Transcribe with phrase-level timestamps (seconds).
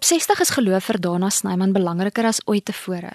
[0.00, 3.10] Op 60 is geloof vir Dana Snyman belangriker as ooit tevore.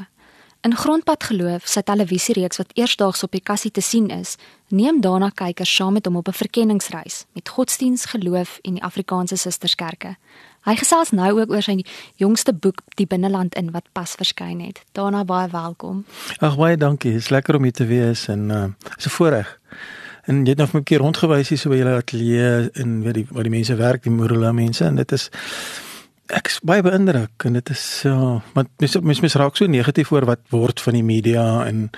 [0.62, 4.36] In Grondpad Geloof, sy televisiereeks wat eersdaags op die kassie te sien is,
[4.70, 9.36] neem Dana kykers saam met hom op 'n verkenningsreis met godsdiens, geloof en die Afrikaanse
[9.36, 10.16] Susterskerke.
[10.62, 11.84] Hy gesels nou ook oor sy
[12.16, 14.84] jongste boek Die Binneland in wat pas verskyn het.
[14.92, 16.06] Dana baie welkom.
[16.40, 17.12] Ag baie dankie.
[17.12, 18.68] Dit is lekker om hier te wees en uh
[18.98, 19.60] is 'n voorreg.
[20.26, 23.28] En jy het nog 'n keer rondgewys hier so by julle ateljee en weet die
[23.30, 25.32] waar die mense werk, die Morula mense en dit is
[26.34, 30.12] ek is baie beïndruk en dit is so want mens mens mens raak so negatief
[30.12, 31.90] oor wat word van die media en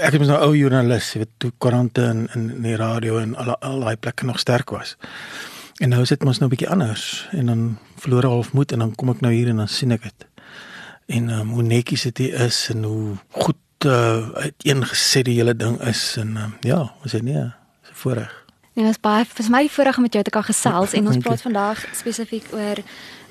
[0.00, 3.80] ek is nou ou joernalis weet toe koerante en in die radio en al al
[3.84, 4.96] daai plekke nog sterk was.
[5.82, 8.94] En nou sit ons nou 'n bietjie anders en dan verloor half moed en dan
[8.94, 10.26] kom ek nou hier en dan sien ek dit.
[11.06, 16.16] En um, hoe netjies dit is en hoe goed uh, uiteengeset die hele ding is
[16.16, 18.44] en um, ja, ons het nee, is 'n voorreg.
[18.74, 21.16] Nee, dit is baie vir my voorreg om met jou te kan gesels en ons
[21.16, 22.76] praat vandag spesifiek oor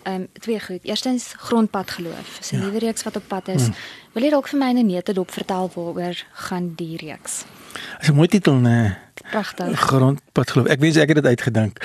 [0.03, 0.83] ehm um, twee goed.
[0.83, 2.37] Eerstens grondpad geloof.
[2.37, 2.63] Dis 'n ja.
[2.63, 3.63] nuwe reeks wat op pad is.
[3.63, 3.75] Hmm.
[4.11, 7.45] Wil jy dalk vir my in 'n neutedop vertel waaroor gaan die reeks?
[7.99, 8.97] Dis 'n mooi titel, nee.
[9.29, 9.79] Pragtig.
[9.79, 10.67] Grondpad geloof.
[10.67, 11.77] Ek wens ek het dit uitgedink.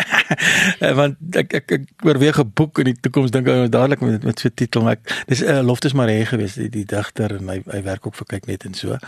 [0.98, 4.38] Want ek ek, ek oorweeg 'n boek in die toekoms dink ek dadelik met met
[4.38, 7.48] so 'n titel, maar ek, dis 'n uh, Loftus Maree geweest, die, die digter en
[7.48, 8.98] hy hy werk ook vir kyk net en so.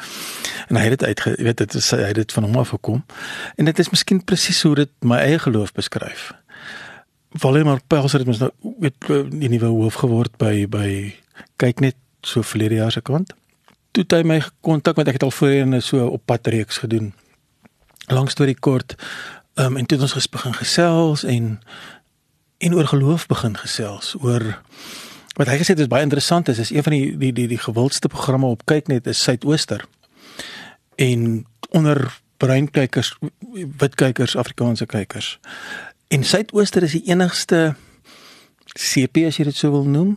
[0.69, 2.69] En hy het dit uit jy weet dit is hy het dit van hom af
[2.69, 3.05] gekom.
[3.57, 6.33] En dit is miskien presies hoe dit my eie geloof beskryf.
[7.33, 10.89] Valdemar Pelser het mos nou weet die nuwe hoof geword by by
[11.61, 13.33] kyk net so verlede jaar se kant.
[13.93, 17.13] Toe hy my kontak met ek het al voorheen so op pad reeks gedoen.
[18.13, 18.97] Lang storie kort.
[19.57, 21.61] Ehm um, en toe het ons ges begin gesels en
[22.59, 24.45] en oor geloof begin gesels oor
[25.37, 27.59] wat hy gesê het is baie interessant is is een van die die die die
[27.59, 29.85] gewildste programme op kyk net is Suidooster.
[30.97, 33.17] En onder breinkykers
[33.79, 35.39] wit kykers Afrikaanse kykers
[36.13, 37.73] En Suidooster is die enigste
[38.77, 40.11] CP as jy dit sou wil noem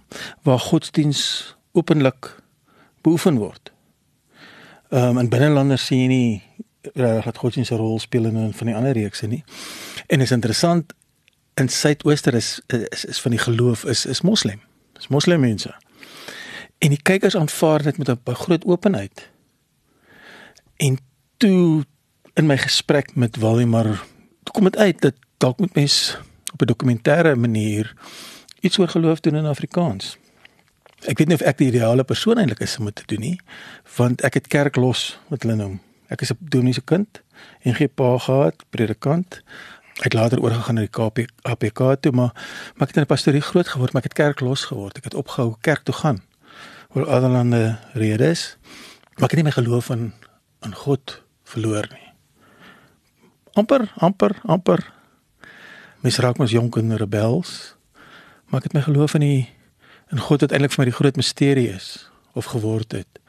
[0.44, 1.22] waar godsdiens
[1.72, 2.34] openlik
[3.06, 3.72] beoefen word.
[4.92, 6.42] Ehm um, in binnelanders sien jy nie
[7.00, 9.44] regtig dat godsdiens 'n rol speel in van die ander reekse nie.
[10.08, 10.94] En is interessant
[11.56, 14.59] in Suidooster is, is is van die geloof is is moslim.
[14.94, 15.72] Dis moslim mense.
[16.78, 19.30] En die kykers aanvaar dit met 'n groot openheid.
[20.75, 20.98] En
[21.38, 21.86] toe
[22.34, 24.03] in my gesprek met Waldemar
[24.56, 26.17] kom dit uit dat dalk moet mens
[26.53, 27.94] op 'n dokumentêre manier
[28.59, 30.17] iets oor geloof doen in Afrikaans.
[31.06, 33.39] Ek weet nie of ek die ideale persoon eintlik is om dit te doen nie,
[33.97, 35.81] want ek het kerk los wat hulle noem.
[36.07, 37.22] Ek is 'n dominee se kind
[37.61, 39.41] en gee pa gehad, predikant.
[40.01, 42.31] Ek later oorgegaan na die KP APK toe, maar
[42.73, 44.97] maar ek het in 'n pastorie groot geword, maar ek het kerk los geword.
[44.97, 46.23] Ek het opgehou kerk toe gaan
[46.94, 48.57] oor allerlei redes.
[49.16, 50.13] Maar ek het nie my geloof in
[50.59, 52.06] aan God verloor nie.
[53.56, 54.94] amper amper amper
[56.03, 57.75] Mens raak mos jonk en rebels.
[58.45, 59.50] Maar ek het my geloof in die
[60.13, 61.88] in God wat eintlik vir my die groot misterie is
[62.38, 63.22] of geword het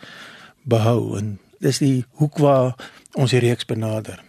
[0.68, 2.74] behou en dis die hoek waar
[3.16, 4.20] ons die reeks benader.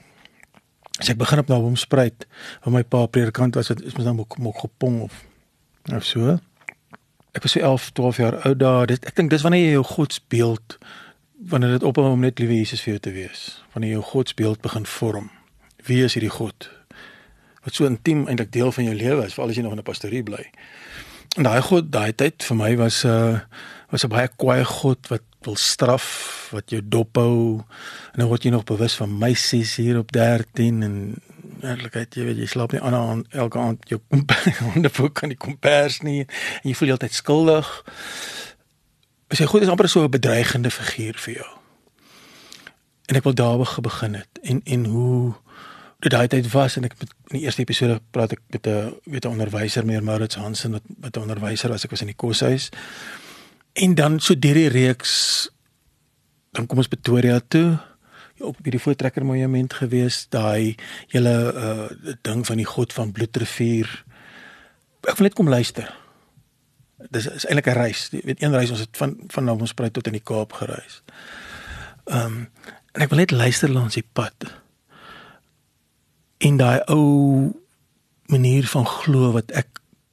[0.98, 2.26] As ek begin op nou omspruit,
[2.64, 5.24] waar my pa predikant was, het is mos nou mok mok gepong of
[5.94, 6.38] of so.
[7.38, 8.88] Ek was so 11, 12 jaar oud daar.
[8.90, 10.78] Dit ek dink dis wanneer jy jou godsbeeld
[11.52, 13.44] wanneer dit ophou om net liewe Jesus vir jou te wees.
[13.76, 15.30] Wanneer jy jou godsbeeld begin vorm.
[15.86, 16.70] Wie is hierdie God?
[17.68, 19.92] Wat so intiem eintlik deel van jou lewe is, veral as jy nog in 'n
[19.92, 20.46] pastorie bly.
[21.36, 23.40] En daai God, daai tyd vir my was 'n uh,
[23.92, 27.64] was 'n baie kwaai God wat wil straf, wat jou dophou.
[28.14, 31.16] En nou word jy nog bewus van meisies hier op 13 en
[31.62, 34.02] eerlikheid, jy weet jy slaap nie aan elke aand jou
[34.76, 37.84] ondervoek kan die kompers nie en jy voel heeltyd skuldig.
[39.28, 41.52] As jy God is amper so 'n bedreigende figuur vir jou.
[43.08, 45.34] En ek wil daar begin het en en hoe
[46.00, 48.94] dit daai tyd was en ek met in die eerste episode praat ek met 'n
[49.06, 52.16] weet 'n onderwyser meer Maurits Hansen wat wat 'n onderwyser was ek was in die
[52.16, 52.70] koshuis.
[53.74, 55.50] En dan so deur die reeks
[56.52, 57.78] dan kom ons Pretoria toe.
[58.40, 60.76] Op by die voortrekker monument gewees daai
[61.08, 64.04] hele uh ding van die god van bloedrivier.
[65.02, 65.98] Ek wil net kom luister.
[67.10, 68.10] Dis is eintlik 'n reis.
[68.12, 71.02] Jy weet een reis ons het van van Navospruit tot in die Kaap gereis.
[72.06, 72.50] Ehm um,
[72.92, 74.34] en ek wil net luister langs die pad
[76.38, 77.52] en daai ou
[78.26, 79.68] manier van glo wat ek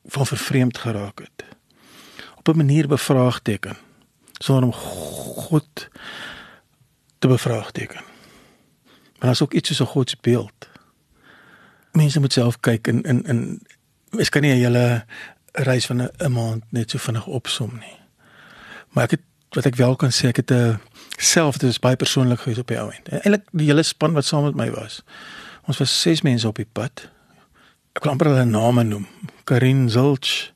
[0.04, 1.44] van vervreemd geraak het.
[2.36, 3.76] Op 'n manier bevraagteken
[4.32, 5.88] sonder om God
[7.18, 8.00] te bevraagteken.
[9.18, 10.68] Maar as ook iets soos 'n God se beeld
[11.94, 13.40] mense moet self kyk in in in
[14.10, 15.04] mens kan nie 'n hele
[15.52, 17.98] reis van 'n maand net so vinnig opsom nie.
[18.88, 19.20] Maar ek het
[19.50, 20.80] wat ek wel kan sê ek het 'n
[21.16, 23.08] self dit is baie persoonlik gewees op die ou end.
[23.08, 25.02] Eintlik die hele span wat saam met my was
[25.66, 27.08] Ons was ses mense op die pad.
[27.94, 29.06] Ek kan amper hulle name noem.
[29.48, 30.54] Karin Zulch,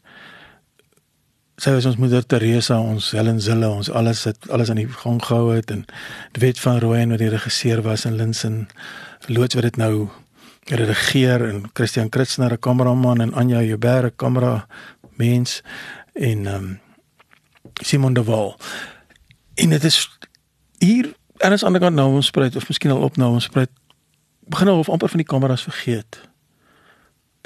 [1.59, 5.19] sy was ons moeder Teresa, ons Helen Zille, ons alles het alles aan die gang
[5.25, 5.85] gehou het en
[6.37, 8.67] die wet van Rooyen wat die regisseur was en Linsen
[9.27, 10.09] loods wat dit nou
[10.69, 14.67] regeer en Christian Kritsner 'n kameraman en Anja Joubert 'n kamera
[15.17, 15.63] mens
[16.13, 16.81] en um,
[17.83, 18.57] Simon de Waal.
[19.55, 20.09] En dit is
[20.79, 23.71] hier en as ander kant nou ons spruit of miskien al op nou ons spruit
[24.49, 26.21] begin al of amper van die kameras vergeet.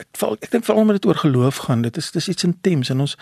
[0.00, 1.82] Ek val ek dink veral met dit oor geloof gaan.
[1.82, 3.16] Dit is dis iets intens en ons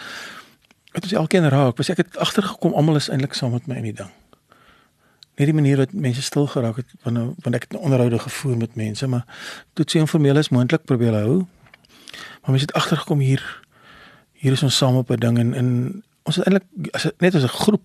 [0.93, 1.77] het ons elkeen raak.
[1.77, 4.11] Was ek het agtergekom almal is eintlik saam met my in die ding.
[5.41, 8.77] Net die manier wat mense stil geraak het wanneer wanneer ek het onderhoude gevoer met
[8.77, 9.25] mense, maar
[9.81, 11.47] dit so informeel is moontlik probeer hou.
[12.43, 13.45] Maar mense het agtergekom hier
[14.41, 15.71] hier is ons saam op 'n ding en in
[16.23, 17.85] ons het eintlik as net as 'n groep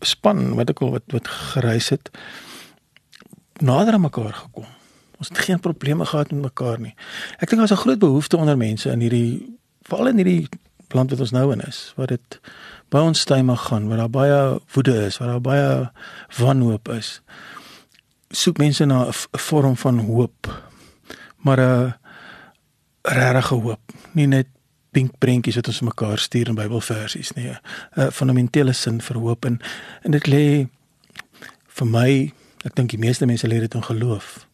[0.00, 2.10] span wat ek al wat wat gereis het
[3.58, 4.66] nader aan mekaar gekom.
[5.18, 6.94] Ons het geen probleme gehad met mekaar nie.
[7.38, 10.48] Ek dink daar's 'n groot behoefte onder mense in hierdie veral in hierdie
[10.94, 12.40] land wat ons nou in is, waar dit
[12.92, 15.90] by ons mag gaan, waar daar baie woede is, waar daar baie
[16.38, 17.20] wanhoop is.
[18.30, 20.64] Soek mense na 'n vorm van hoop.
[21.36, 21.94] Maar 'n
[23.02, 23.80] regte hoop,
[24.12, 24.46] nie net
[24.90, 27.50] pink prentjies wat ons mekaar stuur in Bybelversies nie.
[27.96, 29.60] 'n Fundamentele sin vir hoop en
[30.02, 30.68] en dit lê
[31.66, 32.32] vir my,
[32.64, 34.47] ek dink die meeste mense lê dit in geloof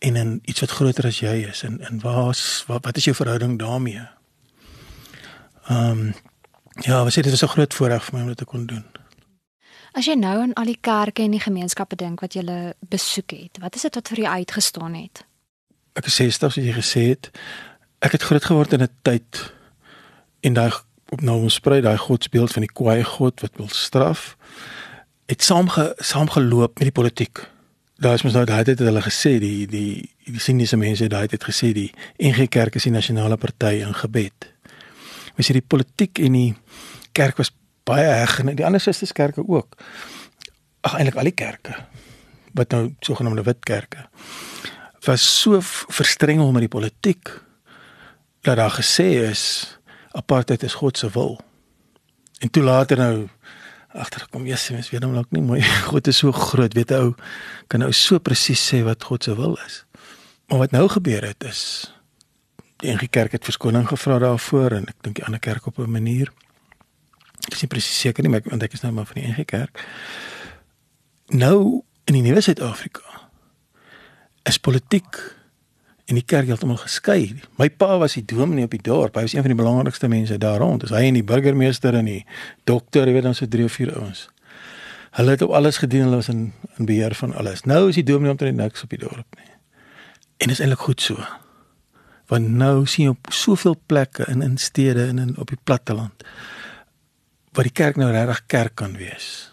[0.00, 3.16] en in iets wat groter as jy is en en waar's wat, wat is jou
[3.16, 4.06] verhouding daarmee?
[5.68, 6.14] Ehm um,
[6.80, 8.84] ja, wat sê dit was 'n groot voorreg vir my om dit te kon doen.
[9.92, 13.58] As jy nou aan al die kerke en die gemeenskappe dink wat jy besoek het,
[13.60, 15.24] wat is dit wat vir jou uitgestaan het?
[15.92, 17.30] Ek is 60 soos jy gesê het.
[17.98, 19.52] Ek het groot geword in 'n tyd
[20.40, 20.72] en daai
[21.10, 24.36] op nou ons sprei daai godsbeeld van die kwaai god wat wil straf
[25.30, 27.42] het saamge saamgeloop met die politiek.
[28.00, 29.90] Daar is mos nou daai tyd het hulle gesê die die
[30.24, 34.46] die siniese mense daai tyd gesê die NG Kerk is die nasionale party in gebed.
[35.36, 36.54] Mens sê die politiek en die
[37.12, 37.52] kerk was
[37.84, 39.76] baie heg en die ander susterskerke ook.
[40.86, 41.76] Ag eintlik al die kerke
[42.56, 44.08] wat nou sogenaamde wit kerke
[45.06, 47.30] was so verstrengel met die politiek
[48.44, 49.44] dat daar gesê is
[50.16, 51.38] apartheid is God se wil.
[52.40, 53.28] En toe later nou
[53.92, 55.60] agtergekom, Jesus, mens weet hom dalk nie mooi.
[55.90, 57.14] God is so groot, weet 'n ou
[57.66, 59.84] kan nou so presies sê wat God se wil is.
[60.48, 61.92] Maar wat nou gebeur het is
[62.80, 65.90] die NG Kerk het verskoning gevra daarvoor en ek dink die ander kerk op 'n
[65.90, 66.32] manier.
[67.46, 69.44] Ek is nie presies seker nie, maar ek ontdek is nou maar van die NG
[69.44, 69.84] Kerk.
[71.28, 73.28] Nou in die nuwe Suid-Afrika
[74.42, 75.39] is politiek
[76.10, 77.36] en die kerk heeltemal geskei.
[77.60, 79.14] My pa was die dominee op die dorp.
[79.14, 80.82] Hy was een van die belangrikste mense daar rond.
[80.82, 82.24] Dis hy en die burgemeester en die
[82.66, 84.26] dokter, jy weet dan so drie of vier ouens.
[85.18, 87.62] Hulle het op alles gedien, hulle was in in beheer van alles.
[87.68, 89.50] Nou is die dominee omtrent niks op die dorp nie.
[90.40, 91.22] En dit is eintlik goed so.
[92.30, 96.26] Want nou sien jy op soveel plekke in in stede en in op die platteland
[97.50, 99.50] waar die kerk nou regtig kerk kan wees.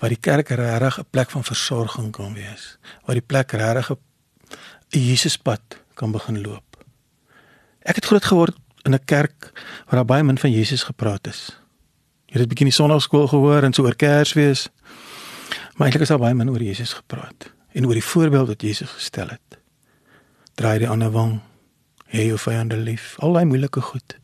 [0.00, 2.78] Waar die kerk regtig 'n plek van versorging kan wees.
[3.04, 4.00] Waar die plek regtig 'n
[4.92, 5.60] 'n Jesuspad
[5.94, 6.84] kan begin loop.
[7.82, 9.52] Ek het groot geword in 'n kerk
[9.84, 11.58] waar daar baie min van Jesus gepraat is.
[12.26, 14.68] Jy het 'n bietjie in die sonnaarskool gehoor en so oor Kersfees.
[15.76, 18.90] Maar eintlik is daar baie min oor Jesus gepraat en oor die voorbeeld wat Jesus
[18.90, 19.58] gestel het.
[20.54, 21.40] Draai die ander wang.
[22.06, 23.16] Hê jou vyande lief.
[23.18, 24.18] Al daai moeilike goed.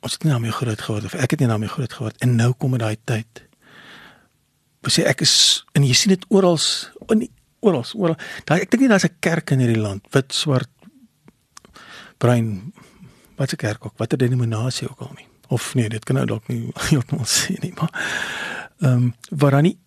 [0.00, 2.16] Ons het nie nou meer groot geword of ek het nie nou meer groot geword
[2.22, 3.42] en nou kom dit daai tyd.
[4.84, 6.58] Ons sê ek is en jy sien dit oral
[7.08, 7.28] in
[7.64, 8.16] oral, oral.
[8.48, 10.70] Daai ek dink nie daar's 'n kerk in hierdie land wit, swart,
[12.18, 12.72] bruin
[13.36, 15.28] wat 'n kerk ook, watter denominasie ook al nie.
[15.48, 17.92] Of nee, dit kan nou dalk nie heeltemal sê nie, maar
[18.80, 19.78] ehm um, waar dan nie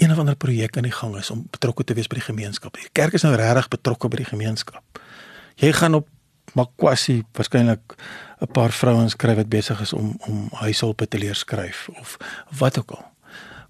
[0.00, 2.72] een of ander projek aan die gang is om betrokke te wees by die gemeenskap.
[2.76, 5.00] Die kerk is nou regtig betrokke by die gemeenskap.
[5.60, 6.08] Jy gaan op
[6.54, 7.94] Makwasi waarskynlik
[8.40, 12.16] 'n paar vrouens kry wat besig is om om huishulp te leer skryf of
[12.58, 13.04] wat ook al.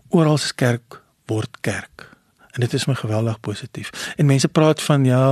[0.09, 2.11] Oral se kerk word kerk
[2.53, 3.91] en dit is my geweldig positief.
[4.17, 5.25] En mense praat van ja,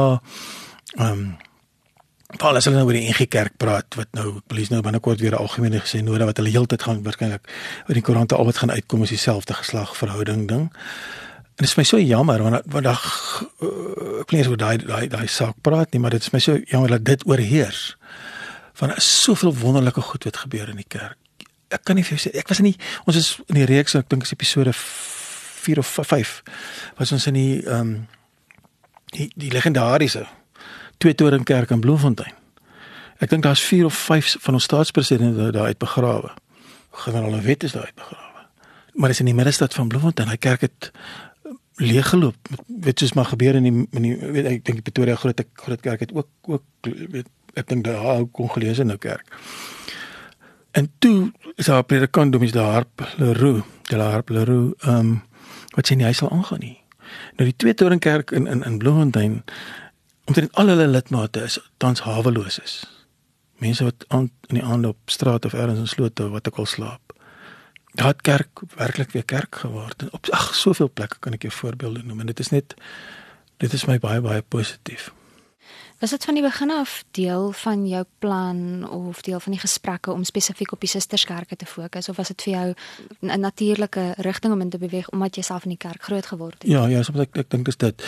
[0.96, 1.37] ehm um,
[2.37, 5.38] Paul as hulle nou oor die NG Kerk praat wat nou polisie nou binnekort weer
[5.38, 7.48] algemeen gesê noorde wat hulle heeltyd gaan waarskynlik
[7.87, 10.66] oor die koerante al wat gaan uitkom is dieselfde geslag verhouding ding.
[10.68, 13.06] En dit is my so jammer want vandag
[13.64, 16.60] uh, ek lees oor daai daai daai saak praat nie, maar dit is my so
[16.68, 17.96] jammer dat dit oorheers.
[18.76, 21.16] Van soveel wonderlike goed wat gebeur in die kerk.
[21.72, 22.76] Ek kan nie vir jou sê ek was in die
[23.08, 24.76] ons is in die reeks ek dink is episode
[25.68, 26.42] 4 of 5
[26.96, 28.06] was ons in die ehm um,
[29.16, 30.26] die, die legendariese
[31.00, 32.34] twee toring kerk in Bloemfontein.
[33.18, 36.30] Ek dink daar's 4 of 5 van ons staatspresidente daar uit begrawe.
[37.04, 38.44] Generaal Wet is daar uit begrawe.
[38.94, 40.28] Maar dis in die middestad van Bloemfontein.
[40.28, 42.52] Hy kerk het eh, leeggeloop.
[42.66, 46.06] Weet soos maar gebeur in die in die weet ek dink Pretoria groot groot kerk
[46.06, 49.32] het ook ook weet ek dink daar kon gelees in nou kerk.
[50.70, 55.16] En toe is daar predikant domies daar Harp Leroux, die Harp Leroux, ehm um,
[55.78, 56.76] wat sê nie hy sal aangaan nie.
[57.38, 59.42] Nou die twee toringkerk in in in Bloemfontein
[60.28, 62.80] omtrent al hulle lidmate is tans haweloos is.
[63.62, 66.66] Mense wat aan in die aand op straat of ergens in slote wat ek al
[66.66, 67.14] slaap.
[67.99, 70.02] Daar het kerk werklik weer kerk geword.
[70.02, 72.75] En op ag soveel plekke kan ek jou voorbeelde noem en dit is net
[73.62, 75.12] dit is my baie baie positief.
[75.98, 80.12] Was dit van die begin af deel van jou plan of deel van die gesprekke
[80.12, 82.74] om spesifiek op die susterskerke te fokus of was dit vir jou
[83.20, 86.62] 'n natuurlike rigting om in te beweeg omdat jy self in die kerk groot geword
[86.62, 86.70] het?
[86.70, 88.02] Ja, ja, soms ek ek dink dis dit.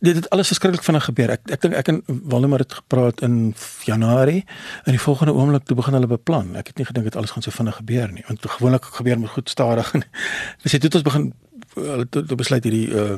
[0.00, 1.30] Dit het alles verskriklik vinnig gebeur.
[1.30, 3.54] Ek ek dink ek en Waldemar het gepraat in
[3.84, 4.44] Januarie
[4.84, 6.56] en die volgende oomblik toe begin hulle beplan.
[6.56, 8.24] Ek het nie gedink dit alles gaan so vinnig gebeur nie.
[8.26, 9.94] Want gewoonlik gebeur met goed stadig.
[10.64, 11.32] Ons het dit ons begin
[11.74, 13.16] hulle het besluit hierdie uh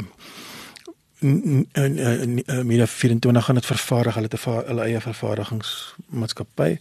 [1.23, 6.79] en Mina 24 gaan dit vervaardig hulle 'n hulle eie vervaardigingsmaatskappy.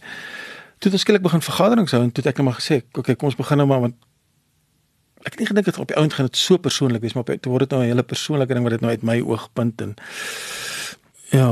[0.78, 2.98] Toe het ons skielik begin vergaderings hou en toe het ek net maar gesê, "Oké,
[2.98, 3.94] okay, kom ons begin nou maar want
[5.22, 7.52] ek het nie gedink dit op die ount gaan dit so persoonlik wees, maar toe
[7.52, 9.94] word dit nou 'n hele persoonlike ding wat dit nou uit my oogpunt en
[11.32, 11.48] ja,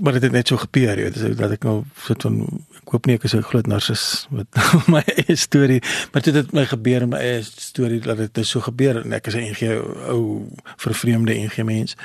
[0.00, 2.40] maar dit het net so gebeur, jy weet, dat ek nou sit van
[2.78, 4.46] ek hoop nie ek is 'n groot narcis met
[4.94, 5.80] my eie storie,
[6.12, 9.26] maar dit het my gebeur in my eie storie dat dit so gebeur en ek
[9.26, 9.74] is 'n NG
[10.12, 10.46] ou
[10.76, 11.96] vervreemde NG mens.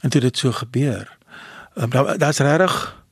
[0.00, 1.08] En toe dit so gebeur.
[1.74, 3.04] Um, Daar's regtig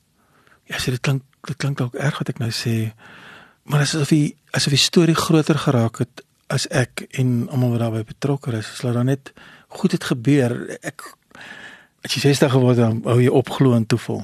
[0.65, 2.95] ja, sê dit klink dit klink dalk erg wat ek nou sê,
[3.69, 8.05] maar asof die asof die storie groter geraak het as ek en almal wat daarbey
[8.05, 8.71] betrokke is.
[8.73, 9.33] Is daar net
[9.69, 10.79] goed het gebeur.
[10.81, 11.03] Ek
[12.05, 14.23] as jy 60 geword dan hou jy opglo en toeval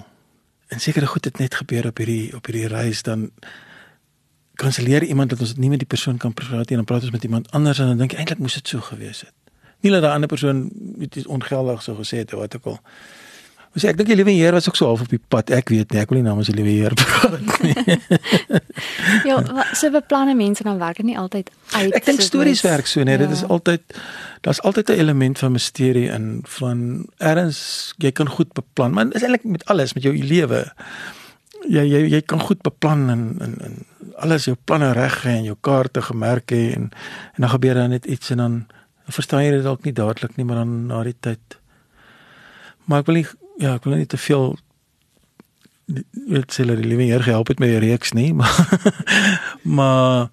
[0.70, 3.30] en sekere goed het net gebeur op hierdie op hierdie reis dan
[4.60, 7.14] kanselleer iemand dat ons nie met die persoon kan praat nie en dan praat ons
[7.16, 9.34] met iemand anders en dan dink ek eintlik moes dit so gewees het.
[9.80, 10.66] Nie dat daai ander persoon
[11.00, 12.78] dit ongeldig so gesê het of wat ook al.
[13.70, 15.52] Ons sê ek dink die liewe Heer was ook so half op die pad.
[15.54, 17.98] Ek weet nie, ek wil nie namens die liewe Heer praat nie.
[19.28, 19.36] ja,
[19.78, 21.92] so beplanne mense dan werk dit nie altyd uit.
[21.94, 23.22] Ek dink stories werk so, nee, ja.
[23.22, 23.84] dit is altyd
[24.42, 29.22] daar's altyd 'n element van misterie in van erns jy kan goed beplan, maar is
[29.22, 30.64] eintlik met alles met jou lewe.
[31.68, 33.78] Jy jy jy kan goed beplan en en en
[34.18, 36.90] alles jou planne reg hê en jou kaarte gemerk hê en
[37.38, 38.66] en dan gebeur dan net iets en dan,
[39.06, 41.60] dan verstaan jy dit dalk nie dadelik nie, maar dan na die tyd
[42.90, 43.26] Maar ek wil nie
[43.60, 44.54] ja, ek wil nie te veel
[46.30, 48.58] weet sê dat die liewe Heer gehelp het met die reeks nie, maar
[49.62, 50.30] maar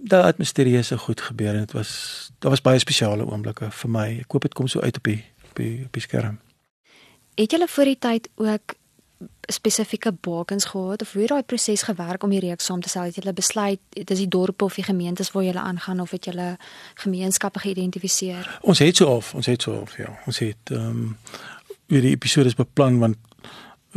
[0.00, 1.90] daai atmosfeerieuse goed gebeur en dit was
[2.38, 4.06] daar was baie spesiale oomblikke vir my.
[4.24, 5.20] Ek hoop dit kom so uit op die
[5.50, 6.38] op die, op die skerm.
[7.34, 8.76] Het julle voor die tyd ook
[9.50, 13.10] spesifieke bakens gehad of hoe het daai proses gewerk om die reeks saam te stel?
[13.10, 16.24] Het julle besluit dit is die dorpe of die gemeentes waar julle aangaan of het
[16.24, 16.56] julle
[16.94, 18.58] gemeenskappe geïdentifiseer?
[18.62, 20.14] Ons het so of, ons het so of ja.
[20.26, 21.16] Ons het ehm um,
[21.90, 23.18] weer die episode is beplan want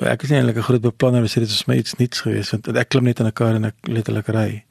[0.02, 2.68] ek is nie eintlik 'n groot beplanner, maar dit is my iets niets geweest want
[2.68, 4.66] ek klim net in 'n kar en ek letterlik ry.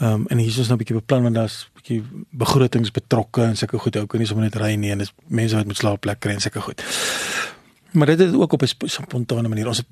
[0.00, 3.42] Ehm um, en hier is ons nou 'n bietjie beplan want daar's bietjie begrotings betrokke
[3.42, 6.20] en sulke goed ook nie sommer net ry nie en dis mense wat met slaapplek
[6.20, 6.82] kry en sulke goed.
[7.92, 9.66] Maar dit is ook op 'n spontane manier.
[9.66, 9.86] Ons het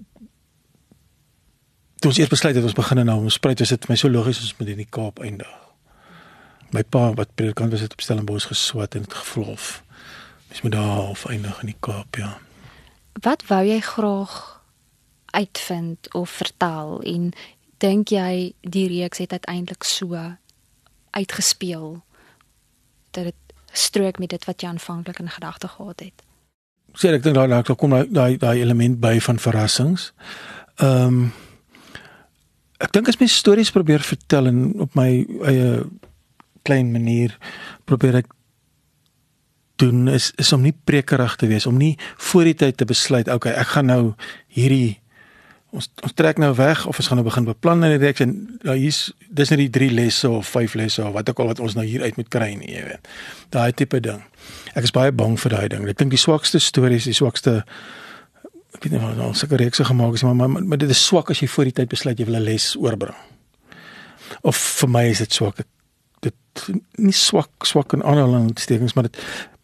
[1.98, 4.08] toe ons eers besluit het ons begin nou om spruit, was dit vir my so
[4.08, 5.48] logies ons moet in die Kaap eindig.
[6.70, 9.83] My pa wat predikant was het op Stellenbosch geswat en dit gevlof.
[10.54, 12.38] Mens moet daar half eindig in die Kaap, ja.
[13.12, 14.62] Wat wou jy graag
[15.26, 17.32] uitvind of vertel en
[17.82, 20.14] dink jy die reeks het uiteindelik so
[21.10, 22.04] uitgespeel
[23.10, 26.22] dat dit strook met dit wat jy aanvanklik in gedagte gehad het?
[26.94, 30.12] Sê ek dink daar daar kom daai daai element by van verrassings.
[30.78, 31.32] Ehm um,
[32.78, 35.82] ek dink as mens stories probeer vertel en op my eie
[36.62, 37.34] klein manier
[37.90, 38.30] probeer ek
[39.76, 41.96] doen is is om nie prekerig te wees om nie
[42.30, 44.02] voor die tyd te besluit okay ek gaan nou
[44.48, 45.00] hierdie
[45.74, 48.34] ons ons trek nou weg of ons gaan nou begin beplan in die reeks en
[48.66, 51.62] nou hier's dis net die drie lesse of vyf lesse of wat ook al wat
[51.64, 53.10] ons nou hier uit moet kry nie jy weet.
[53.54, 54.22] Daai tipe ding.
[54.78, 55.86] Ek is baie bang vir daai ding.
[55.90, 57.62] Ek dink die swakste stories die swakste
[58.74, 61.32] ek weet nie wat ons seker reekse gemaak is maar, maar maar dit is swak
[61.34, 63.18] as jy voor die tyd besluit jy wil 'n les oorbring.
[64.42, 65.58] Of vir my is dit swak.
[66.22, 69.18] Dit nie swak swak in aanhalingstekens maar dit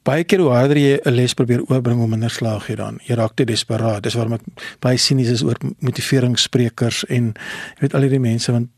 [0.07, 3.01] baie keer hoe harder jy 'n les probeer oorbring hoe minder slaag jy dan.
[3.05, 4.03] Jy raak te desperaat.
[4.03, 4.43] Dis waarom ek
[4.81, 8.69] baie sinies is oor motiveringssprekers en jy weet al hierdie mense want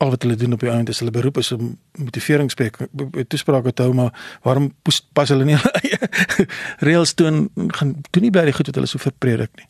[0.00, 2.88] al wat hulle doen op die ount is hulle beroep is om motiveringssprekers
[3.28, 4.70] toesprake te hou maar waarom
[5.12, 5.58] pas hulle nie
[6.88, 7.42] reëls toe en
[7.76, 9.68] gaan doen nie baie goed wat hulle so verpredik nie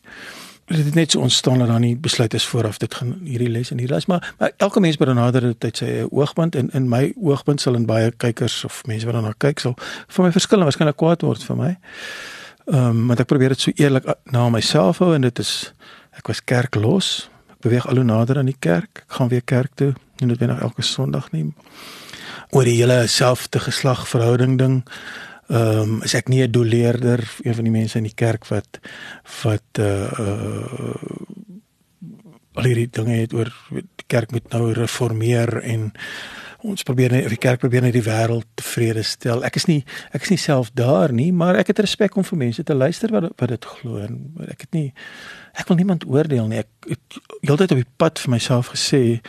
[0.71, 3.71] dit het net so ontstaan dat dan nie besluit is vooraf dit gaan hierdie les
[3.71, 7.13] en hierdie les maar, maar elke mens benader dit uit sy oogpunt en in my
[7.15, 9.75] oogpunt sal in baie kykers of mense wat daarna kyk sal
[10.07, 11.73] vir my verskil en waarskynlik kwaad word vir my.
[12.71, 15.73] Ehm um, want ek probeer dit so eerlik na myself hou en dit is
[16.17, 17.29] ek was kerk los.
[17.51, 19.03] Ek beweeg al hoe nader aan die kerk.
[19.07, 19.93] Ek gaan weer kerk toe.
[20.21, 21.47] nie noodwendig elke Sondag nie.
[22.51, 24.81] Oor die hele selfde geslag verhouding ding.
[25.51, 28.79] Ehm um, is ek nie 'n doleerder een van die mense in die kerk wat
[29.43, 30.95] wat uh uh
[32.53, 35.91] al hierdie dinge het oor die kerk moet nou reformeer en
[36.61, 39.43] ons probeer net die kerk probeer net die wêreld tevrede stel.
[39.43, 42.37] Ek is nie ek is nie self daar nie, maar ek het respek om vir
[42.37, 44.93] mense te luister wat wat dit glo en ek het nie
[45.51, 46.63] ek wil niemand oordeel nie.
[46.63, 49.19] Ek het heeltyd op die pad vir myself gesê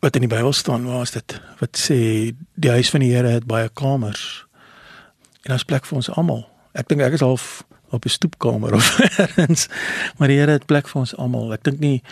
[0.00, 1.40] wat in die Bybel staan, waar is dit?
[1.60, 4.45] Wat sê die huis van die Here het baie kamers
[5.46, 6.42] en daar's plek vir ons almal.
[6.74, 7.62] Ek dink ek is half
[7.94, 9.68] op 'n stoepkamer of ergens.
[10.18, 11.52] Maar die Here het plek vir ons almal.
[11.52, 12.02] Ek dink nie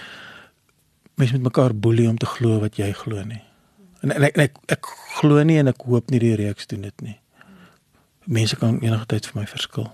[1.14, 3.42] mense met mekaar boelie om te glo wat jy glo nie.
[4.00, 4.86] En, en ek en ek, ek
[5.18, 7.18] glo nie en ek hoop nie die reeks doen dit nie.
[8.24, 9.90] Mense kan enige tyd vir my verskil.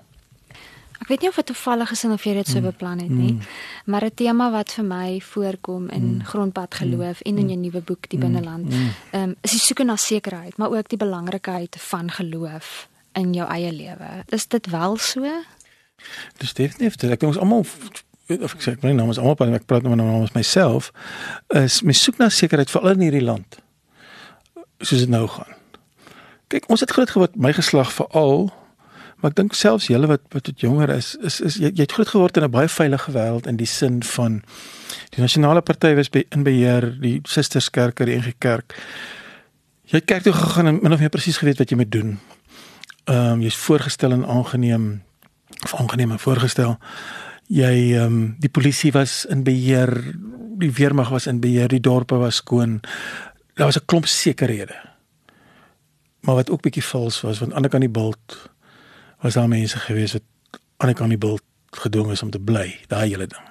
[1.01, 3.41] Ek weet nie of dit toevallig is of jy dit so beplan het nie, mm.
[3.85, 6.25] maar 'n tema wat vir my voorkom in mm.
[6.29, 7.27] grondpad geloof mm.
[7.27, 8.69] en in jou nuwe boek Die Binneland,
[9.11, 13.47] ehm um, is die soeke na sekerheid, maar ook die belangrikheid van geloof in jou
[13.49, 14.11] eie lewe.
[14.29, 15.33] Is dit wel so?
[16.39, 16.97] Dis definitief.
[17.03, 17.67] Ek dink ons almal
[18.31, 20.93] of ek sê ek my naam is almal ek praat nou maar namens myself
[21.59, 23.59] is my soek na sekerheid veral in hierdie land.
[24.79, 25.59] Soos dit nou gaan.
[26.51, 28.51] Kyk, ons het groot geword my geslag veral
[29.21, 31.97] maar ek dink selfs julle wat wat tot jonger is is is jy, jy het
[31.97, 34.43] groot geword in 'n baie veilige wêreld in die sin van
[35.11, 38.75] die nasionale party was by, in beheer, die susterskerke, die NG Kerk.
[39.91, 42.19] Jy het kerk toe gegaan en min of meer presies geweet wat jy moet doen.
[43.05, 45.03] Ehm um, jy's voorgestel en aangeneem
[45.63, 46.79] of aangeneem voorgestel.
[47.47, 50.15] Jy ehm um, die polisie was in beheer,
[50.59, 52.81] die weermag was in beheer, die dorpe was skoon.
[53.55, 54.77] Daar was 'n klomp sekerhede.
[56.21, 58.51] Maar wat ook bietjie vals was, want aan die kant die bult
[59.21, 60.23] was daar mense gewees wat
[60.77, 63.47] aan die kant die bult gedwing is om te bly, daai hele ding.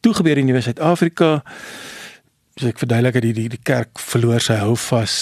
[0.00, 1.42] Toe gebeur in die Suid-Afrika
[2.56, 5.14] so ek verduidelik dat die, die die kerk verloor sy hou vas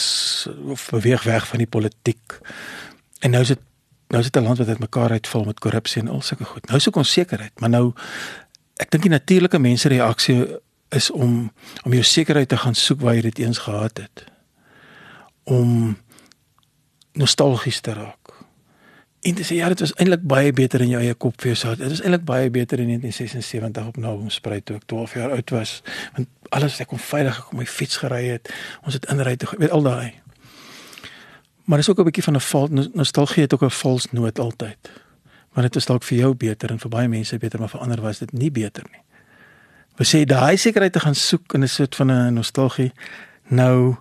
[0.74, 2.38] of beweeg weg van die politiek.
[3.20, 3.62] En nou is dit
[4.10, 6.66] nou is dit 'n land wat uit mekaar uitval met korrupsie en al sulke goed.
[6.66, 7.92] Nou soek ons sekerheid, maar nou
[8.76, 10.46] ek dink die natuurlike mensereaksie
[10.88, 14.24] is om om jou sekerheid te gaan soek waar jy dit eens gehad het.
[15.44, 15.98] Om
[17.12, 18.20] nostalgies te raak.
[19.20, 21.76] En dis ja, dit was eintlik baie beter in jou eie kop vir jouself.
[21.76, 25.82] Dit is eintlik baie beter in 1976 op Naboomspruit toe ek 12 jaar oud was,
[26.16, 28.48] want alles ek kon veilig ek kon my fiets gery het.
[28.80, 30.14] Ons het inry te weet al daai.
[31.70, 34.90] Maar dis ook 'n bietjie van 'n val nostalgie het ook 'n vals noot altyd.
[35.52, 38.00] Maar dit is dalk vir jou beter en vir baie mense beter, maar vir ander
[38.00, 39.02] was dit nie beter nie.
[39.94, 42.92] We sê daai sekerheid te gaan soek in 'n soort van 'n nostalgie.
[43.42, 43.96] Nou,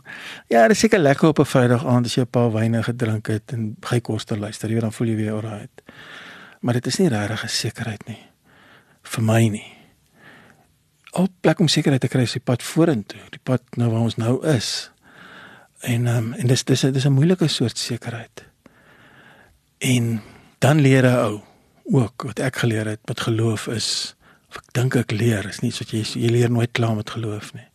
[0.48, 3.28] ja, dit is seker lekker op 'n Vrydag aand as jy 'n paar wyne gedrink
[3.28, 5.82] het en gey kos te luister, jy dan voel jy weer alright.
[6.60, 8.26] Maar dit is nie regtig 'n sekerheid nie.
[9.02, 9.74] Vir my nie.
[11.12, 14.16] Al plek om sekerheid te kry is die pad vorentoe, die pad nou waar ons
[14.16, 14.92] nou is.
[15.80, 18.46] En um, en dis dis dis 'n moeilike soort sekerheid.
[19.78, 20.22] En
[20.58, 21.42] dan leer 'n ou
[21.84, 24.16] ook wat ek geleer het met geloof is
[24.50, 27.54] of ek dink ek leer is nie so jy jy leer nooit klaar met geloof
[27.54, 27.68] nie.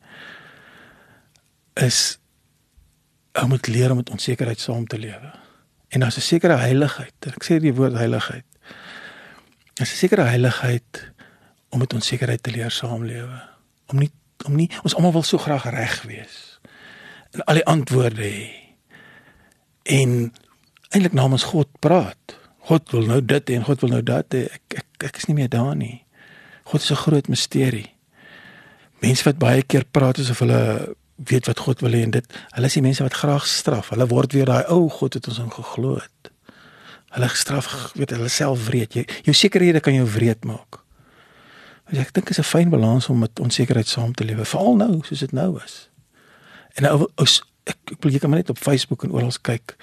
[1.75, 2.19] Is
[3.33, 5.33] ou moet leer om met onsekerheid saam te lewe.
[5.89, 7.15] En daar's 'n sekere heiligheid.
[7.27, 8.45] Ek sê die woord heiligheid.
[9.75, 11.13] Daar's 'n sekere heiligheid
[11.69, 13.43] om met onsekerheid te leer saamlewe.
[13.87, 14.11] Om nie
[14.45, 16.54] om nie ons almal wil so graag reg wees
[17.35, 18.49] en al die antwoorde hê.
[19.83, 20.33] En
[20.95, 22.37] eintlik namens God praat.
[22.71, 24.35] God wil nou dit en God wil nou dat.
[24.39, 26.05] Ek ek ek is nie meer daar nie.
[26.71, 27.91] God is 'n groot misterie.
[29.03, 32.67] Mense wat baie keer praat asof hulle weet wat God wil hê en dit hulle
[32.67, 33.89] is die mense wat graag straf.
[33.89, 36.31] Hulle word weer daai ou God het ons in geglo het.
[37.15, 38.95] Hulle gestraf, weet hulle self wreed.
[38.95, 40.83] Jy jou sekerhede kan jou wreed maak.
[41.93, 45.19] Ek dink is 'n fyn balans om met onsekerheid saam te lewe, veral nou soos
[45.19, 45.89] dit nou is.
[46.79, 47.09] En ou
[47.65, 49.77] ek ek wil jy kan maar net op Facebook en oral kyk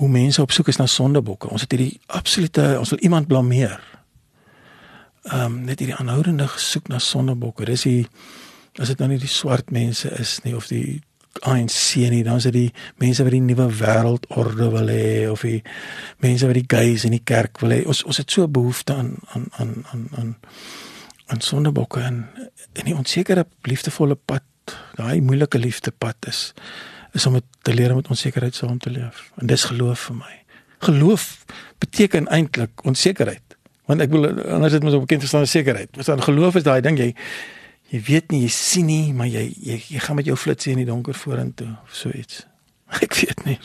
[0.00, 1.50] hoe mense op soek is na sondebokke.
[1.52, 3.78] Ons het hierdie absolute ons wil iemand blameer.
[5.22, 7.68] Ehm um, net hierdie aanhoudende gesoek na sondebokke.
[7.68, 8.06] Dis die
[8.80, 11.02] as dit nou nie die swart mense is nie of die
[11.48, 15.62] ANC nie, dan is dit die mense wat die nuwe wêreldorde wil hê of die
[16.24, 17.82] mense wat die gays in die kerk wil hê.
[17.88, 20.32] Ons ons het so behoefte aan aan aan aan aan
[21.32, 22.24] aan sondebokke en
[22.84, 24.44] die onsekere liefdevolle pad
[24.98, 26.52] daai moeilike liefdepad is
[27.12, 29.30] is om te leer om met onsekerheid saam te leef.
[29.36, 30.36] En dis geloof vir my.
[30.78, 31.44] Geloof
[31.78, 33.56] beteken eintlik onsekerheid.
[33.84, 35.90] Want ek wil anders het mens op bekend staan sekerheid.
[35.96, 37.10] Wat dan geloof is daai ding jy
[37.92, 40.80] jy weet nie, jy sien nie, maar jy jy, jy gaan met jou flitsie in
[40.80, 42.46] die donker vorentoe of so iets.
[43.04, 43.58] Ek weet nie.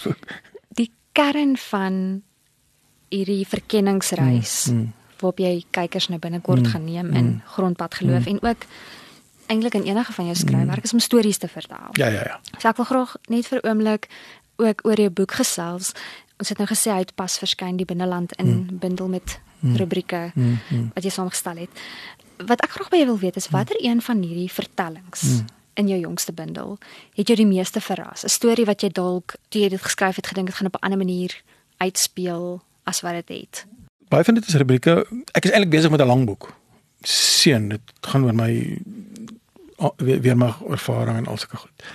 [0.75, 2.21] Die kern van
[3.13, 4.93] hierdie verkenningsreis hmm, hmm.
[5.21, 7.41] waarop jy kykers nou binnekort hmm, gaan neem in hmm.
[7.55, 8.35] grondpad geloof hmm.
[8.35, 8.67] en ook
[9.47, 11.89] eintlik in enige van jou skryfwerk is om stories te vertel.
[11.91, 12.39] Ja, ja, ja.
[12.57, 14.07] So ek wil graag net vir oomblik
[14.55, 15.91] ook oor jou boek gesels.
[16.37, 18.79] Ons het nou gesê hy het pas verskyn die binneland in mm.
[18.79, 19.75] bundel met mm.
[19.75, 20.57] rubrieke mm.
[20.69, 20.91] Mm.
[20.93, 21.83] wat jy saamgestel het.
[22.37, 25.45] Wat ek graag by jou wil weet is watter een van hierdie vertellings mm.
[25.81, 26.77] in jou jongste bundel
[27.15, 28.25] het jou die meeste verras?
[28.25, 30.85] 'n Storie wat jy dalk toe jy dit geskryf het gedink het gaan op 'n
[30.85, 31.41] ander manier
[31.77, 33.65] uitspeel as wat dit het.
[34.07, 35.05] Baie van dit is rubrieke.
[35.35, 36.53] Ek is eintlik besig met 'n lang boek.
[37.01, 38.79] Seun, dit gaan oor my
[39.97, 41.85] weer, weer my ervaring en al sulke goed.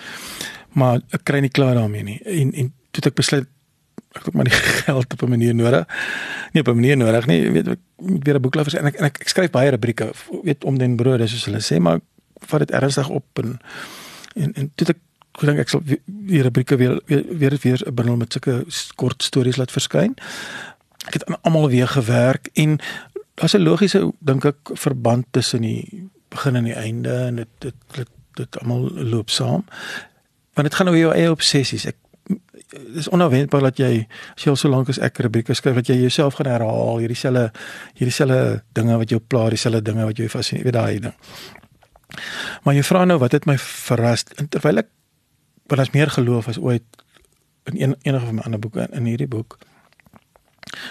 [0.79, 2.21] Maar ek kry nie klaar daarmee nie.
[2.23, 3.49] En en toe ek besluit
[4.13, 5.87] ek het maar die geld op 'n manier nodig.
[6.53, 8.95] Nie op 'n manier nodig nie, weet ek moet weer 'n boek laat en ek
[8.95, 12.01] en ek, ek skryf baie rubrieke, weet om den brood, soos hulle sê, maar
[12.41, 13.59] vat dit ernstig op en
[14.35, 14.99] en, en toe ek
[15.33, 15.83] ek dink ek sal
[16.27, 18.65] weer rubrieke weer weer weer weer 'n bundel met sulke
[18.95, 20.15] kort stories laat verskyn.
[21.07, 22.79] Ek het almal weer gewerk en
[23.35, 27.75] daar's 'n logiese dink ek verband tussen die begin en die einde en dit dit
[27.97, 28.09] dit,
[28.41, 29.67] dit almal loop saam.
[30.57, 31.87] Want dit gaan oor jou eie obsessies.
[31.89, 31.99] Ek
[32.73, 33.91] dis onverwendbaar dat jy
[34.37, 37.19] as jy al so lank as ek rubrieke skryf dat jy jouself gaan herhaal hierdie
[37.19, 37.51] selfe
[37.99, 41.17] hierdie selfe dinge wat jou pla, dieselfde dinge wat jou fascineer, weet daai ding.
[42.65, 44.91] Maar jy vra nou wat het my verras terwyl ek
[45.71, 46.85] want as meer geloof as ooit
[47.71, 49.59] in een, enige van my ander boeke in hierdie boek.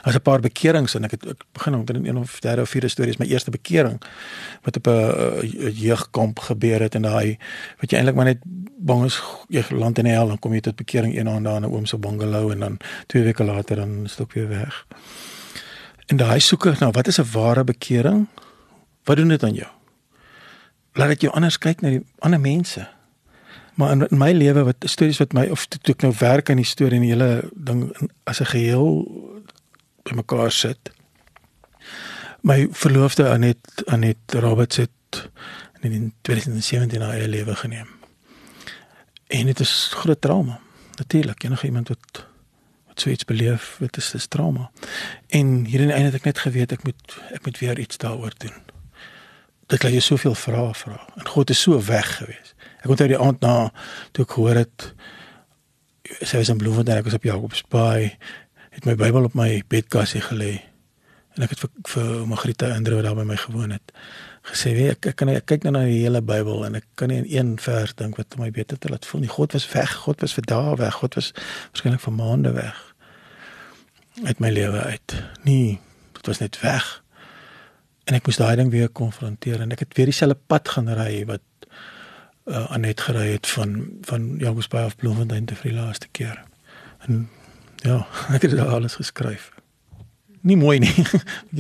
[0.04, 2.70] As 'n paar bekerings en ek het ek begin om in een of derde of
[2.70, 4.02] vierde stories my eerste bekering
[4.62, 7.38] wat op 'n jeugkamp gebeur het en daai
[7.80, 8.40] wat jy eintlik maar net
[8.78, 11.64] bang is jy land in hel dan kom jy tot bekering een aand daar in
[11.64, 14.86] 'n oom se bungalow en dan twee weke later dan is dit ook weer weg.
[16.06, 18.28] En daai soeke nou wat is 'n ware bekering?
[19.04, 19.72] Wat doen dit aan jou?
[20.94, 22.88] Laat dit jou anders kyk na die ander mense
[23.74, 26.60] maar in, in my lewe wat stories wat my of toe ek nou werk aan
[26.62, 28.88] die storie en die hele ding as 'n geheel
[30.04, 30.92] bymekaar sit.
[32.42, 35.30] My verloofde Anet Anet Roberts het
[35.82, 37.88] in 2017 haar eie lewe geneem.
[39.28, 40.60] En dit is groot trauma.
[40.96, 42.26] Natuurlik, enige iemand wat
[42.88, 44.72] wat so iets beleef, dit is 'n trauma.
[45.28, 47.98] En hier in die einde het ek net geweet ek moet ek moet weer iets
[47.98, 48.58] daaroor doen.
[49.68, 51.08] Dit laat jou soveel vrae vra.
[51.16, 52.54] En God is so weg gewees.
[52.82, 53.72] Ek onthou die aand na
[54.12, 54.94] toe ek gehoor het
[56.20, 58.18] sy was in Bloemfontein, ek was op Jakobsbaai,
[58.72, 60.54] het my Bybel op my bedkassie gelê.
[61.36, 63.94] En ek het vir, vir Margarita Indre wat daar by my gewoon het,
[64.48, 67.08] gesê, "Wie ek, ek kan ek kyk nou na die hele Bybel en ek kan
[67.08, 69.30] nie in een vers dink wat my beter te laat voel nie.
[69.30, 71.32] God was weg, God was vir dae weg, God was
[71.72, 72.92] waarskynlik vir maande weg
[74.24, 75.24] uit my lewe uit.
[75.42, 75.80] Nee,
[76.12, 77.04] dit was net weg.
[78.04, 81.24] En ek moes daai ding weer konfronteer en ek het weer dieselfde pad gaan ry
[81.30, 81.44] wat
[82.50, 86.42] uh, Anet gery het van van Jacobsbaai af Bloemfontein te vir die laaste keer.
[87.08, 87.30] En
[87.86, 89.52] ja, ek het daar alles geskryf.
[90.42, 91.06] Nie mooi nie.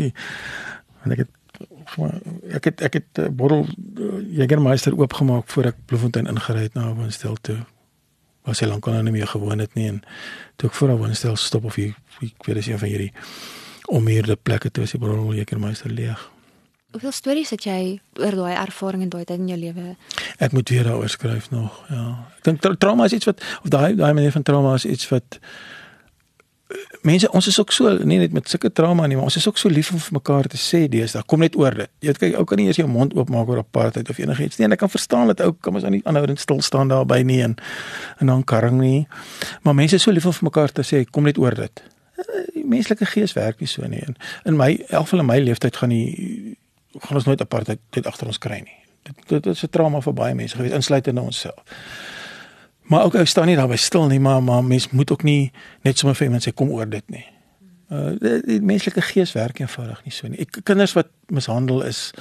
[1.03, 1.29] en ek het
[2.49, 6.93] ek het ek het uh, bottel uh, Jägermeister oopgemaak voor ek Bloemfontein ingery het na
[6.93, 7.57] woonstel toe.
[8.47, 10.01] Was hy lank al nie meer gewoon het nie en
[10.55, 13.13] toe ek voor 'n woonstel stop of ek ek weet as een van hierdie
[13.91, 16.29] omheerde plekke toe is die bottel Jägermeister leeg.
[16.91, 19.95] Hoeveel stories het jy oor daai ervaring en daai tyd in jou lewe?
[20.37, 22.27] Ek moet weer daaroor skryf nog, ja.
[22.37, 25.07] Ek dink tra trauma is iets wat of daai daai manier van trauma is iets
[25.09, 25.47] wat eh,
[27.01, 29.57] mense ons is ook so nie net met sulke trauma nie, maar ons is ook
[29.57, 31.23] so lief om vir mekaar te sê deesdae.
[31.25, 31.91] Kom net oor dit.
[31.99, 34.67] Jy weet kyk, ou kan nie eers jou mond oopmaak oor apartheid of enigiets nie.
[34.67, 37.21] En ek kan verstaan dat ou kom ons aan die aanhoudend stil staan daar by
[37.27, 37.57] nie en
[38.19, 39.07] en dan karring nie.
[39.65, 41.83] Maar mense is so lief om vir mekaar te sê kom net oor dit.
[42.21, 44.03] Eh, die menslike gees werk nie so nie.
[44.05, 46.57] En in my elk van my leeftyd gaan die
[46.99, 48.77] gaan ons nooit apartheid dit agter ons kry nie.
[49.07, 51.63] Dit dit is 'n trauma vir baie mense gewees, insluitend in onsself.
[52.89, 55.97] Maar ook ek staan nie daarby stil nie, maar maar mens moet ook nie net
[55.97, 57.25] sommer vir mense kom oor dit nie.
[57.91, 60.39] Uh die, die menslike gees werk eenvoudig nie so nie.
[60.39, 62.11] Ek kinders wat mishandel is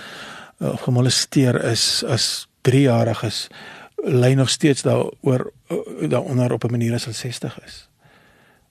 [0.58, 3.48] uh, of gemolesteer is as 3-jariges
[4.04, 7.88] lê nog steeds daaroor uh, daaronder op 'n manier as hulle 60 is.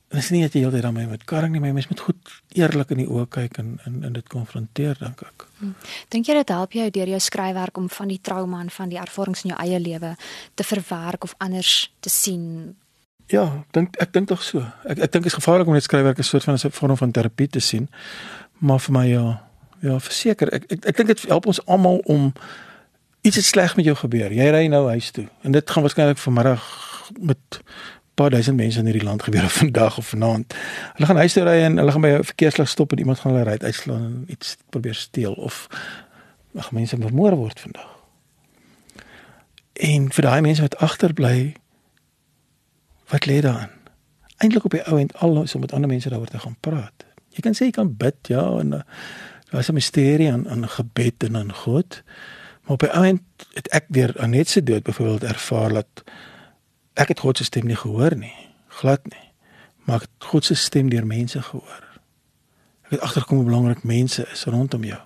[0.10, 2.30] En dit is nie dat jy heeltyd daarmee met karring nie, maar mens moet goed
[2.58, 5.46] eerlik in die oë kyk en en, en dit konfronteer dink ek.
[5.60, 5.76] Hmm.
[6.10, 8.98] Dink jy dit help jou deur jou skryfwerk om van die trauma en van die
[8.98, 10.16] ervarings in jou eie lewe
[10.58, 12.74] te verwerk of anders te sien?
[13.30, 13.46] Ja,
[13.78, 14.66] dink ek dink tog so.
[14.90, 16.98] Ek ek dink dit is gevaarlik om net skryfwerk as 'n soort van 'n vorm
[16.98, 17.90] van terapie te sien.
[18.58, 19.42] Maar vir my ja,
[19.82, 22.34] ja, verseker, ek ek, ek dink dit help ons almal om
[23.22, 24.34] iets het sleg met jou gebeur.
[24.34, 26.64] Jy ry nou huis toe en dit gaan waarskynlik vanmiddag
[27.20, 27.62] met
[28.20, 30.56] paar duisend mense in hierdie land gebeur vandag of vanaand.
[30.98, 33.34] Hulle gaan huis toe ry en hulle gaan by 'n verkeerslig stop en iemand gaan
[33.34, 35.68] hulle ry uitslaan en iets probeer steel of
[36.56, 37.92] ag mense vermoor word vandag.
[39.74, 41.56] En vir daai mense wat agterbly
[43.10, 43.72] wat lê daarin?
[44.38, 47.06] Eintlik op die ou end al om met ander mense daaroor te gaan praat.
[47.30, 48.82] Jy kan sê jy kan bid ja en uh,
[49.50, 52.04] daar is 'n misterie aan aan gebed en aan God.
[52.64, 56.04] Maar op 'n oomblik het ek weer aan net se dood byvoorbeeld ervaar dat
[57.00, 58.36] ek het God se stem nie gehoor nie,
[58.82, 59.28] glad nie.
[59.88, 61.86] Maar ek het God se stem deur mense gehoor.
[62.90, 65.00] Ek het agtergekom hoe belangrik mense is rondom jou.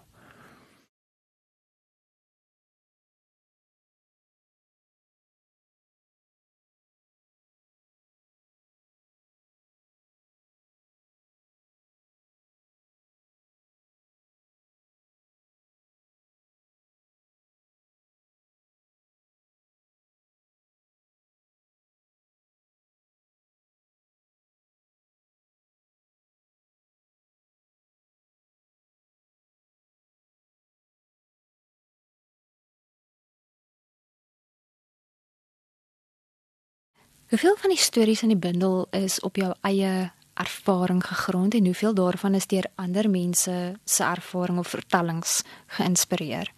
[37.34, 41.96] Hoeveel van die stories in die bundel is op jou eie ervaring gegrond en hoeveel
[41.98, 45.40] daarvan is deur ander mense se ervaring of vertellings
[45.74, 46.52] geïnspireer?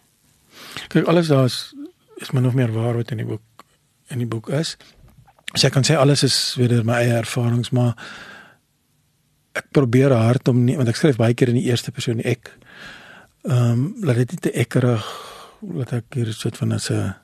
[0.92, 3.64] Kyk, alles daar is min of meer waar wat in die boek
[4.12, 4.76] in die boek is.
[5.54, 7.96] So ek kan sê alles is weer my eie ervarings, maar
[9.56, 12.52] ek probeer hard om nie want ek skryf baie keer in die eerste persoon ek.
[13.48, 15.08] Ehm um, laat dit nie te ekkerig
[15.72, 17.14] laat ek hier soort van as 'n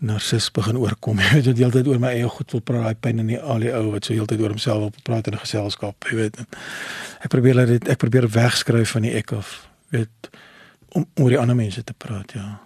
[0.00, 1.20] narcis begin oorkom.
[1.22, 3.60] Jy weet, jy heeltyd oor my eie goed wil praat, daai pyn in die al
[3.60, 6.40] die ou wat so heeltyd oor homself wil praat in 'n geselskap, jy weet.
[7.20, 10.30] Ek probeer dit ek probeer wegskryf van die ek of weet
[10.96, 12.60] om oor die ander mense te praat, ja.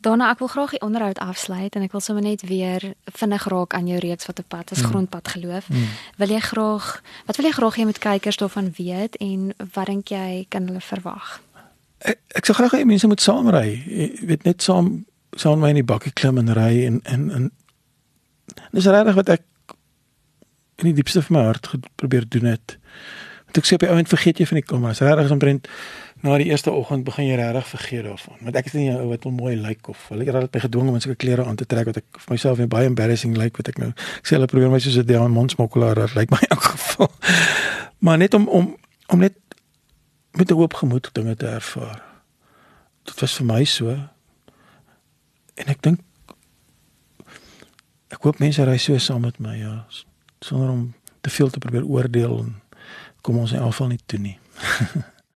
[0.00, 2.84] Donna, ek wil graag die onderhoud afsluit en ek wil sommer net weer
[3.18, 4.90] vinnig raak aan jou reeks wat op pad is, mm.
[4.92, 5.68] grondpad geloof.
[5.68, 5.88] Mm.
[6.16, 10.12] Wil jy graag wat wil jy graag hê met kykers daarvan weet en wat dink
[10.14, 11.40] jy kan hulle verwag?
[11.98, 13.82] Ek ek sou graag hê mense moet saamry.
[13.88, 17.50] Jy weet net saam saam my in die bakkie klim en ry en en en
[18.72, 19.44] dis regtig wat ek
[20.78, 22.78] in die diepste van my hart probeer doen het.
[23.48, 25.00] Want ek sê op die oomblik vergeet jy van die kommas.
[25.02, 25.68] Regtig omtrent
[26.22, 28.38] na die eerste oggend begin jy regtig vergeet daarvan.
[28.46, 30.54] Want ek is nie 'n ou wat hom mooi lyk like of wil ek het
[30.54, 33.42] my gedwing om sulke klere aan te trek wat ek vir myself baie embarrassing lyk
[33.42, 36.30] like, wat ek nou ek sê hulle probeer my soos 'n diamond smokkelaar dat lyk
[36.30, 37.10] my in geval.
[38.04, 38.76] Maar net om om
[39.08, 39.34] om net
[40.32, 42.02] met 'n hoop gemoed dinge te ervaar.
[43.04, 43.96] Dit was vir my so
[45.58, 46.04] en ek dink
[48.14, 49.74] ek hoop mense ry so saam met my ja.
[50.40, 52.54] Sonder om te veel te probeer oordeel en
[53.22, 54.36] kom ons in elk geval nie toe nie